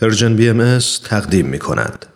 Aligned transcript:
PersianBMS 0.00 0.78
تقدیم 1.04 1.46
می 1.46 1.58
کند. 1.58 2.06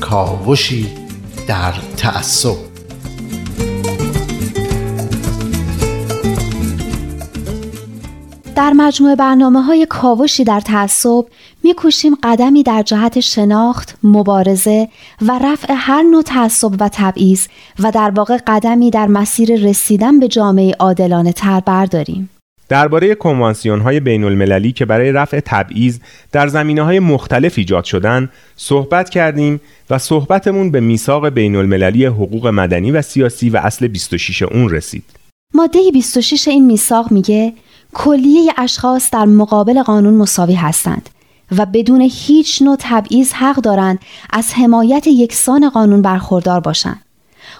کاوشی 0.00 0.88
در 1.48 1.74
تعصب 1.96 2.56
در 8.56 8.72
مجموع 8.72 9.14
برنامه 9.14 9.62
های 9.62 9.86
کاوشی 9.90 10.44
در 10.44 10.60
تعصب 10.60 11.24
میکوشیم 11.64 12.14
قدمی 12.22 12.62
در 12.62 12.82
جهت 12.82 13.20
شناخت، 13.20 13.96
مبارزه 14.02 14.88
و 15.22 15.38
رفع 15.44 15.74
هر 15.76 16.02
نوع 16.02 16.22
تعصب 16.22 16.72
و 16.80 16.88
تبعیض 16.92 17.46
و 17.78 17.90
در 17.90 18.10
واقع 18.10 18.38
قدمی 18.46 18.90
در 18.90 19.06
مسیر 19.06 19.68
رسیدن 19.68 20.20
به 20.20 20.28
جامعه 20.28 20.74
عادلانه 20.78 21.32
تر 21.32 21.60
برداریم. 21.60 22.30
درباره 22.68 23.14
کنوانسیون 23.14 23.80
های 23.80 24.00
بین 24.00 24.24
المللی 24.24 24.72
که 24.72 24.84
برای 24.84 25.12
رفع 25.12 25.40
تبعیض 25.40 25.98
در 26.32 26.48
زمینه 26.48 26.82
های 26.82 26.98
مختلف 26.98 27.54
ایجاد 27.56 27.84
شدن 27.84 28.30
صحبت 28.56 29.10
کردیم 29.10 29.60
و 29.90 29.98
صحبتمون 29.98 30.70
به 30.70 30.80
میثاق 30.80 31.28
بین 31.28 31.56
المللی 31.56 32.06
حقوق 32.06 32.46
مدنی 32.46 32.90
و 32.90 33.02
سیاسی 33.02 33.50
و 33.50 33.56
اصل 33.56 33.88
26 33.88 34.42
اون 34.42 34.70
رسید. 34.70 35.04
ماده 35.54 35.78
26 35.92 36.48
این 36.48 36.66
میثاق 36.66 37.12
میگه 37.12 37.52
کلیه 37.94 38.52
اشخاص 38.58 39.10
در 39.10 39.24
مقابل 39.24 39.82
قانون 39.82 40.14
مساوی 40.14 40.54
هستند 40.54 41.10
و 41.50 41.66
بدون 41.66 42.00
هیچ 42.00 42.62
نوع 42.62 42.76
تبعیض 42.78 43.32
حق 43.32 43.56
دارند 43.56 43.98
از 44.30 44.54
حمایت 44.54 45.06
یکسان 45.06 45.68
قانون 45.68 46.02
برخوردار 46.02 46.60
باشند. 46.60 47.00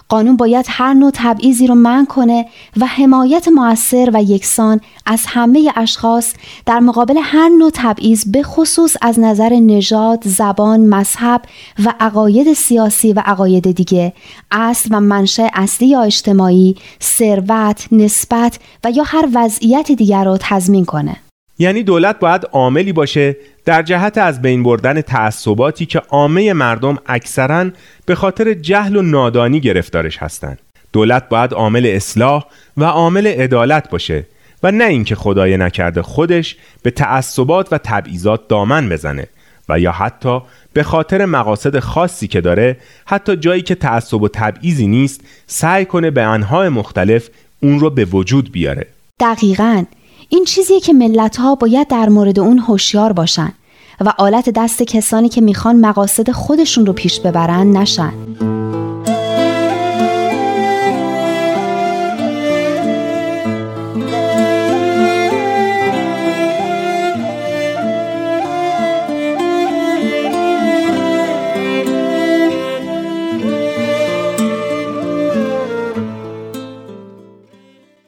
قانون 0.09 0.37
باید 0.37 0.65
هر 0.69 0.93
نوع 0.93 1.11
تبعیضی 1.13 1.67
رو 1.67 1.75
منع 1.75 2.05
کنه 2.05 2.45
و 2.77 2.85
حمایت 2.85 3.47
موثر 3.47 4.09
و 4.13 4.23
یکسان 4.23 4.81
از 5.05 5.21
همه 5.27 5.71
اشخاص 5.75 6.33
در 6.65 6.79
مقابل 6.79 7.17
هر 7.23 7.49
نوع 7.49 7.71
تبعیض 7.73 8.25
به 8.25 8.43
خصوص 8.43 8.95
از 9.01 9.19
نظر 9.19 9.53
نژاد، 9.53 10.23
زبان، 10.27 10.79
مذهب 10.79 11.41
و 11.85 11.93
عقاید 11.99 12.53
سیاسی 12.53 13.13
و 13.13 13.23
عقاید 13.25 13.71
دیگه، 13.71 14.13
اصل 14.51 14.89
و 14.91 14.99
منشأ 14.99 15.47
اصلی 15.53 15.87
یا 15.87 16.01
اجتماعی، 16.01 16.75
ثروت، 17.03 17.87
نسبت 17.91 18.59
و 18.83 18.91
یا 18.91 19.03
هر 19.03 19.29
وضعیت 19.33 19.91
دیگر 19.91 20.23
رو 20.23 20.37
تضمین 20.41 20.85
کنه. 20.85 21.15
یعنی 21.59 21.83
دولت 21.83 22.19
باید 22.19 22.45
عاملی 22.51 22.93
باشه 22.93 23.37
در 23.65 23.81
جهت 23.81 24.17
از 24.17 24.41
بین 24.41 24.63
بردن 24.63 25.01
تعصباتی 25.01 25.85
که 25.85 25.99
عامه 25.99 26.53
مردم 26.53 26.97
اکثرا 27.05 27.69
به 28.05 28.15
خاطر 28.15 28.53
جهل 28.53 28.95
و 28.95 29.01
نادانی 29.01 29.59
گرفتارش 29.59 30.17
هستند. 30.17 30.59
دولت 30.93 31.29
باید 31.29 31.53
عامل 31.53 31.85
اصلاح 31.85 32.45
و 32.77 32.83
عامل 32.83 33.27
عدالت 33.27 33.89
باشه 33.89 34.25
و 34.63 34.71
نه 34.71 34.83
اینکه 34.83 35.15
خدای 35.15 35.57
نکرده 35.57 36.01
خودش 36.01 36.55
به 36.83 36.91
تعصبات 36.91 37.73
و 37.73 37.77
تبعیضات 37.77 38.47
دامن 38.47 38.89
بزنه 38.89 39.27
و 39.69 39.79
یا 39.79 39.91
حتی 39.91 40.41
به 40.73 40.83
خاطر 40.83 41.25
مقاصد 41.25 41.79
خاصی 41.79 42.27
که 42.27 42.41
داره 42.41 42.77
حتی 43.05 43.35
جایی 43.35 43.61
که 43.61 43.75
تعصب 43.75 44.21
و 44.21 44.27
تبعیضی 44.27 44.87
نیست 44.87 45.21
سعی 45.47 45.85
کنه 45.85 46.11
به 46.11 46.21
انهای 46.21 46.69
مختلف 46.69 47.29
اون 47.59 47.79
رو 47.79 47.89
به 47.89 48.05
وجود 48.05 48.51
بیاره 48.51 48.87
دقیقاً 49.19 49.83
این 50.29 50.45
چیزیه 50.45 50.79
که 50.79 50.93
ملت 50.93 51.37
ها 51.37 51.55
باید 51.55 51.87
در 51.87 52.09
مورد 52.09 52.39
اون 52.39 52.59
هوشیار 52.59 53.13
باشن 53.13 53.53
و 54.01 54.13
آلت 54.17 54.49
دست 54.49 54.83
کسانی 54.83 55.29
که 55.29 55.41
می‌خوان 55.41 55.75
مقاصد 55.75 56.31
خودشون 56.31 56.85
رو 56.85 56.93
پیش 56.93 57.19
ببرن 57.19 57.77
نشن. 57.77 58.13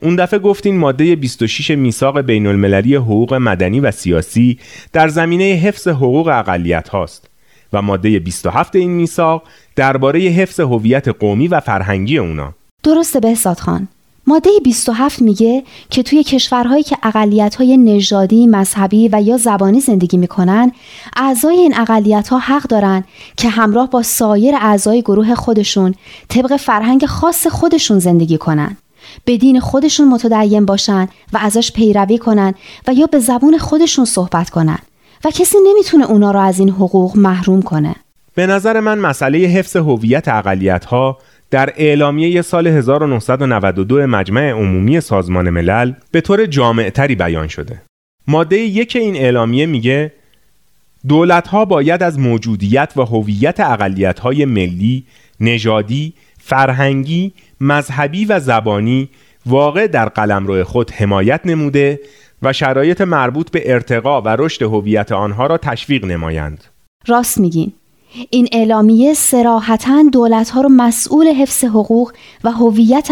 اون 0.07 0.15
دفعه 0.15 0.39
گفتین 0.39 0.77
ماده 0.77 1.15
26 1.15 1.71
میثاق 1.71 2.21
بین 2.21 2.47
المللی 2.47 2.95
حقوق 2.95 3.33
مدنی 3.33 3.79
و 3.79 3.91
سیاسی 3.91 4.59
در 4.93 5.07
زمینه 5.07 5.43
حفظ 5.43 5.87
حقوق 5.87 6.27
اقلیت 6.27 6.89
هاست 6.89 7.29
و 7.73 7.81
ماده 7.81 8.19
27 8.19 8.75
این 8.75 8.91
میثاق 8.91 9.43
درباره 9.75 10.19
حفظ 10.19 10.59
هویت 10.59 11.07
قومی 11.07 11.47
و 11.47 11.59
فرهنگی 11.59 12.17
اونا 12.17 12.53
درسته 12.83 13.19
بهزاد 13.19 13.59
خان 13.59 13.87
ماده 14.27 14.49
27 14.63 15.21
میگه 15.21 15.63
که 15.89 16.03
توی 16.03 16.23
کشورهایی 16.23 16.83
که 16.83 16.97
اقلیت‌های 17.03 17.77
نژادی، 17.77 18.47
مذهبی 18.47 19.09
و 19.11 19.21
یا 19.21 19.37
زبانی 19.37 19.79
زندگی 19.79 20.17
می‌کنن، 20.17 20.71
اعضای 21.15 21.55
این 21.55 21.79
اقلیت‌ها 21.79 22.39
حق 22.39 22.63
دارن 22.63 23.03
که 23.37 23.49
همراه 23.49 23.89
با 23.89 24.03
سایر 24.03 24.55
اعضای 24.55 25.01
گروه 25.01 25.35
خودشون 25.35 25.95
طبق 26.27 26.57
فرهنگ 26.57 27.05
خاص 27.05 27.47
خودشون 27.47 27.99
زندگی 27.99 28.37
کنن. 28.37 28.77
به 29.25 29.37
دین 29.37 29.59
خودشون 29.59 30.07
متدین 30.07 30.65
باشن 30.65 31.07
و 31.33 31.37
ازش 31.41 31.71
پیروی 31.71 32.17
کنن 32.17 32.53
و 32.87 32.93
یا 32.93 33.05
به 33.05 33.19
زبون 33.19 33.57
خودشون 33.57 34.05
صحبت 34.05 34.49
کنن 34.49 34.79
و 35.25 35.31
کسی 35.31 35.57
نمی‌تونه 35.67 36.05
اونا 36.05 36.31
رو 36.31 36.39
از 36.39 36.59
این 36.59 36.69
حقوق 36.69 37.17
محروم 37.17 37.61
کنه 37.61 37.95
به 38.35 38.47
نظر 38.47 38.79
من 38.79 38.99
مسئله 38.99 39.37
حفظ 39.37 39.75
هویت 39.75 40.27
اقلیت 40.27 40.85
ها 40.85 41.17
در 41.51 41.73
اعلامیه 41.77 42.41
سال 42.41 42.67
1992 42.67 44.07
مجمع 44.07 44.51
عمومی 44.51 45.01
سازمان 45.01 45.49
ملل 45.49 45.93
به 46.11 46.21
طور 46.21 46.45
جامعتری 46.45 47.15
بیان 47.15 47.47
شده. 47.47 47.81
ماده 48.27 48.57
یک 48.57 48.95
این 48.95 49.15
اعلامیه 49.15 49.65
میگه 49.65 50.13
دولت 51.07 51.47
ها 51.47 51.65
باید 51.65 52.03
از 52.03 52.19
موجودیت 52.19 52.93
و 52.95 53.01
هویت 53.01 53.59
اقلیت 53.59 54.19
های 54.19 54.45
ملی، 54.45 55.03
نژادی، 55.39 56.13
فرهنگی، 56.47 57.33
مذهبی 57.61 58.25
و 58.25 58.39
زبانی 58.39 59.09
واقع 59.45 59.87
در 59.87 60.09
قلمرو 60.09 60.63
خود 60.63 60.91
حمایت 60.91 61.41
نموده 61.45 61.99
و 62.41 62.53
شرایط 62.53 63.01
مربوط 63.01 63.51
به 63.51 63.73
ارتقا 63.73 64.21
و 64.21 64.27
رشد 64.39 64.63
هویت 64.63 65.11
آنها 65.11 65.47
را 65.47 65.57
تشویق 65.57 66.05
نمایند. 66.05 66.63
راست 67.07 67.37
میگین. 67.37 67.71
این 68.29 68.47
اعلامیه 68.51 69.13
سراحتا 69.13 70.03
دولتها 70.13 70.61
رو 70.61 70.69
مسئول 70.69 71.27
حفظ 71.27 71.63
حقوق 71.63 72.13
و 72.43 72.51
هویت 72.51 73.11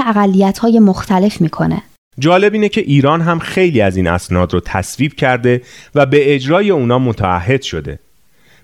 های 0.62 0.80
مختلف 0.80 1.42
می‌کنه. 1.42 1.82
جالب 2.20 2.54
اینه 2.54 2.70
که 2.70 2.82
ایران 2.82 3.22
هم 3.22 3.40
خیلی 3.40 3.82
از 3.82 3.98
این 3.98 4.08
اسناد 4.08 4.54
رو 4.54 4.60
تصویب 4.60 5.14
کرده 5.14 5.62
و 5.96 6.06
به 6.06 6.36
اجرای 6.36 6.70
اونا 6.70 7.00
متعهد 7.00 7.62
شده. 7.62 8.00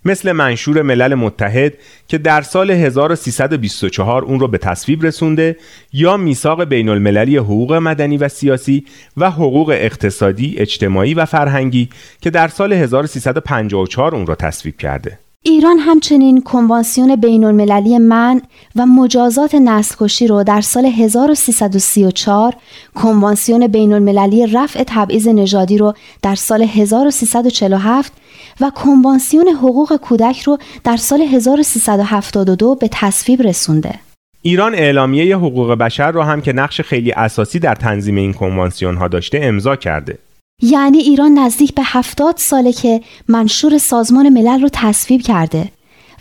مثل 0.05 0.31
منشور 0.31 0.81
ملل 0.81 1.15
متحد 1.15 1.73
که 2.07 2.17
در 2.17 2.41
سال 2.41 2.71
1324 2.71 4.23
اون 4.23 4.39
رو 4.39 4.47
به 4.47 4.57
تصویب 4.57 5.05
رسونده 5.05 5.57
یا 5.93 6.17
میثاق 6.17 6.63
بین 6.63 6.89
المللی 6.89 7.37
حقوق 7.37 7.73
مدنی 7.73 8.17
و 8.17 8.29
سیاسی 8.29 8.85
و 9.17 9.31
حقوق 9.31 9.69
اقتصادی، 9.69 10.55
اجتماعی 10.57 11.13
و 11.13 11.25
فرهنگی 11.25 11.89
که 12.21 12.29
در 12.29 12.47
سال 12.47 12.73
1354 12.73 14.15
اون 14.15 14.27
رو 14.27 14.35
تصویب 14.35 14.77
کرده. 14.77 15.19
ایران 15.43 15.79
همچنین 15.79 16.41
کنوانسیون 16.41 17.15
بین 17.15 17.43
المللی 17.43 17.97
من 17.97 18.41
و 18.75 18.85
مجازات 18.85 19.55
نسل‌کشی 19.55 20.27
رو 20.27 20.43
در 20.43 20.61
سال 20.61 20.85
1334 20.85 22.55
کنوانسیون 22.95 23.67
بین 23.67 23.93
المللی 23.93 24.47
رفع 24.47 24.83
تبعیض 24.87 25.27
نژادی 25.27 25.77
رو 25.77 25.93
در 26.21 26.35
سال 26.35 26.61
1347 26.61 28.13
و 28.59 28.69
کنوانسیون 28.69 29.47
حقوق 29.47 29.95
کودک 29.95 30.41
رو 30.41 30.57
در 30.83 30.97
سال 30.97 31.21
1372 31.21 32.75
به 32.75 32.89
تصویب 32.91 33.41
رسونده. 33.41 33.99
ایران 34.41 34.75
اعلامیه 34.75 35.37
حقوق 35.37 35.71
بشر 35.71 36.11
رو 36.11 36.21
هم 36.21 36.41
که 36.41 36.53
نقش 36.53 36.81
خیلی 36.81 37.11
اساسی 37.11 37.59
در 37.59 37.75
تنظیم 37.75 38.15
این 38.15 38.33
کنوانسیون 38.33 38.97
ها 38.97 39.07
داشته 39.07 39.39
امضا 39.41 39.75
کرده. 39.75 40.17
یعنی 40.61 40.97
ایران 40.97 41.33
نزدیک 41.33 41.75
به 41.75 41.81
هفتاد 41.85 42.37
ساله 42.37 42.73
که 42.73 43.01
منشور 43.27 43.77
سازمان 43.77 44.29
ملل 44.29 44.61
رو 44.61 44.69
تصویب 44.73 45.21
کرده 45.21 45.71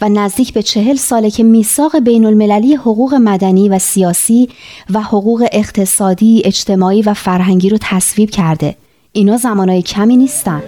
و 0.00 0.08
نزدیک 0.08 0.52
به 0.52 0.62
چهل 0.62 0.96
ساله 0.96 1.30
که 1.30 1.42
میثاق 1.42 1.98
بین 1.98 2.24
المللی 2.24 2.74
حقوق 2.74 3.14
مدنی 3.14 3.68
و 3.68 3.78
سیاسی 3.78 4.48
و 4.90 5.00
حقوق 5.00 5.48
اقتصادی، 5.52 6.42
اجتماعی 6.44 7.02
و 7.02 7.14
فرهنگی 7.14 7.68
رو 7.68 7.78
تصویب 7.80 8.30
کرده. 8.30 8.76
اینا 9.12 9.36
زمانهای 9.36 9.82
کمی 9.82 10.16
نیستن. 10.16 10.62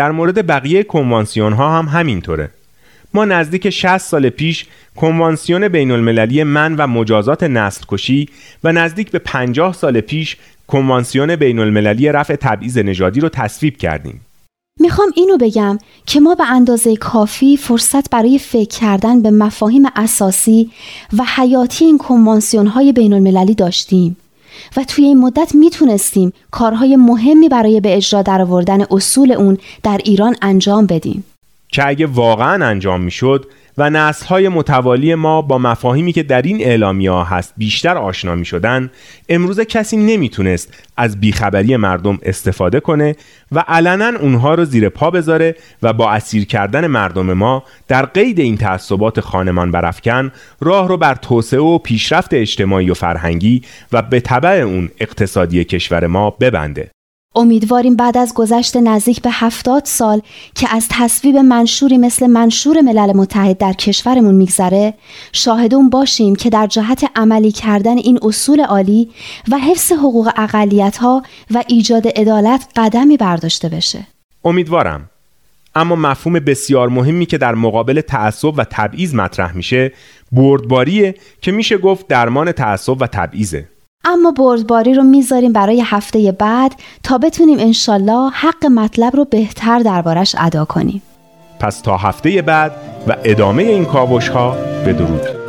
در 0.00 0.10
مورد 0.10 0.46
بقیه 0.46 0.82
کنوانسیون 0.82 1.52
ها 1.52 1.78
هم 1.78 1.88
همینطوره 1.88 2.50
ما 3.14 3.24
نزدیک 3.24 3.70
60 3.70 3.98
سال 3.98 4.28
پیش 4.28 4.66
کنوانسیون 4.96 5.68
بین 5.68 5.90
المللی 5.90 6.44
من 6.44 6.74
و 6.74 6.86
مجازات 6.86 7.42
نسل 7.42 7.84
کشی 7.88 8.28
و 8.64 8.72
نزدیک 8.72 9.10
به 9.10 9.18
50 9.18 9.72
سال 9.72 10.00
پیش 10.00 10.36
کنوانسیون 10.66 11.36
بین 11.36 11.58
المللی 11.58 12.12
رفع 12.12 12.36
تبعیض 12.36 12.78
نژادی 12.78 13.20
رو 13.20 13.28
تصویب 13.28 13.76
کردیم. 13.76 14.20
می‌خوام 14.80 15.08
اینو 15.16 15.36
بگم 15.36 15.78
که 16.06 16.20
ما 16.20 16.34
به 16.34 16.50
اندازه 16.50 16.96
کافی 16.96 17.56
فرصت 17.56 18.10
برای 18.10 18.38
فکر 18.38 18.78
کردن 18.78 19.22
به 19.22 19.30
مفاهیم 19.30 19.82
اساسی 19.96 20.70
و 21.18 21.24
حیاتی 21.36 21.84
این 21.84 21.98
کنوانسیون 21.98 22.66
های 22.66 22.92
بین 22.92 23.12
المللی 23.12 23.54
داشتیم 23.54 24.16
و 24.76 24.84
توی 24.84 25.04
این 25.04 25.18
مدت 25.18 25.54
می‌تونستیم 25.54 26.32
کارهای 26.50 26.96
مهمی 26.96 27.48
برای 27.48 27.80
به 27.80 27.96
اجرا 27.96 28.22
درآوردن 28.22 28.84
اصول 28.90 29.32
اون 29.32 29.58
در 29.82 30.00
ایران 30.04 30.36
انجام 30.42 30.86
بدیم. 30.86 31.24
که 31.72 31.88
اگه 31.88 32.06
واقعا 32.06 32.66
انجام 32.66 33.00
می‌شد 33.00 33.46
و 33.80 33.90
نسلهای 33.90 34.48
متوالی 34.48 35.14
ما 35.14 35.42
با 35.42 35.58
مفاهیمی 35.58 36.12
که 36.12 36.22
در 36.22 36.42
این 36.42 36.60
اعلامی 36.60 37.06
ها 37.06 37.24
هست 37.24 37.54
بیشتر 37.56 37.98
آشنا 37.98 38.34
می 38.34 38.44
شدن 38.44 38.90
امروز 39.28 39.60
کسی 39.60 39.96
نمی‌تونست 39.96 40.74
از 40.96 41.20
بیخبری 41.20 41.76
مردم 41.76 42.18
استفاده 42.22 42.80
کنه 42.80 43.16
و 43.52 43.64
علنا 43.68 44.18
اونها 44.18 44.54
رو 44.54 44.64
زیر 44.64 44.88
پا 44.88 45.10
بذاره 45.10 45.56
و 45.82 45.92
با 45.92 46.10
اسیر 46.10 46.44
کردن 46.44 46.86
مردم 46.86 47.32
ما 47.32 47.64
در 47.88 48.06
قید 48.06 48.40
این 48.40 48.56
تعصبات 48.56 49.20
خانمان 49.20 49.70
برافکن 49.70 50.32
راه 50.60 50.88
رو 50.88 50.96
بر 50.96 51.14
توسعه 51.14 51.60
و 51.60 51.78
پیشرفت 51.78 52.34
اجتماعی 52.34 52.90
و 52.90 52.94
فرهنگی 52.94 53.62
و 53.92 54.02
به 54.02 54.20
طبع 54.20 54.50
اون 54.50 54.90
اقتصادی 55.00 55.64
کشور 55.64 56.06
ما 56.06 56.30
ببنده. 56.30 56.90
امیدواریم 57.36 57.96
بعد 57.96 58.18
از 58.18 58.34
گذشت 58.34 58.76
نزدیک 58.76 59.22
به 59.22 59.30
هفتاد 59.32 59.84
سال 59.84 60.20
که 60.54 60.76
از 60.76 60.86
تصویب 60.90 61.36
منشوری 61.36 61.98
مثل 61.98 62.26
منشور 62.26 62.80
ملل 62.80 63.16
متحد 63.16 63.58
در 63.58 63.72
کشورمون 63.72 64.34
میگذره 64.34 64.94
شاهدون 65.32 65.90
باشیم 65.90 66.36
که 66.36 66.50
در 66.50 66.66
جهت 66.66 67.10
عملی 67.16 67.52
کردن 67.52 67.98
این 67.98 68.18
اصول 68.22 68.60
عالی 68.60 69.10
و 69.50 69.58
حفظ 69.58 69.92
حقوق 69.92 70.30
اقلیت 70.36 70.96
ها 70.96 71.22
و 71.50 71.64
ایجاد 71.68 72.08
عدالت 72.08 72.68
قدمی 72.76 73.16
برداشته 73.16 73.68
بشه. 73.68 74.06
امیدوارم. 74.44 75.10
اما 75.74 75.96
مفهوم 75.96 76.38
بسیار 76.38 76.88
مهمی 76.88 77.26
که 77.26 77.38
در 77.38 77.54
مقابل 77.54 78.00
تعصب 78.00 78.58
و 78.58 78.64
تبعیض 78.70 79.14
مطرح 79.14 79.56
میشه 79.56 79.92
بردباریه 80.32 81.14
که 81.40 81.52
میشه 81.52 81.78
گفت 81.78 82.08
درمان 82.08 82.52
تعصب 82.52 83.02
و 83.02 83.06
تبعیضه. 83.06 83.68
اما 84.04 84.30
بردباری 84.30 84.94
رو 84.94 85.02
می‌ذاریم 85.02 85.52
برای 85.52 85.82
هفته 85.86 86.32
بعد 86.32 86.74
تا 87.02 87.18
بتونیم 87.18 87.58
انشالله 87.58 88.30
حق 88.30 88.66
مطلب 88.66 89.16
رو 89.16 89.24
بهتر 89.24 89.78
دربارش 89.78 90.36
ادا 90.38 90.64
کنیم. 90.64 91.02
پس 91.60 91.80
تا 91.80 91.96
هفته 91.96 92.42
بعد 92.42 92.72
و 93.08 93.16
ادامه 93.24 93.62
این 93.62 93.84
کاوش 93.84 94.28
ها 94.28 94.56
بدرود. 94.86 95.39